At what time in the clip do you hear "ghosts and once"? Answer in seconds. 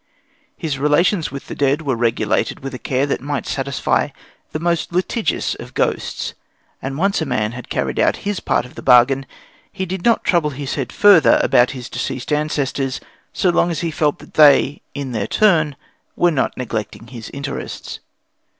5.75-7.21